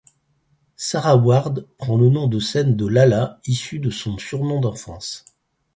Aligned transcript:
Sarah 0.77 1.15
Ward 1.15 1.67
prend 1.77 1.95
le 1.95 2.09
nom 2.09 2.25
de 2.27 2.39
scène 2.39 2.75
de 2.75 2.87
Lalla, 2.87 3.39
issue 3.45 3.77
de 3.77 3.91
son 3.91 4.17
surnom 4.17 4.59
d'enfance. 4.59 5.25